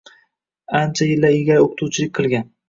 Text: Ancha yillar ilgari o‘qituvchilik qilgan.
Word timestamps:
Ancha 0.79 1.07
yillar 1.09 1.37
ilgari 1.41 1.63
o‘qituvchilik 1.67 2.17
qilgan. 2.21 2.51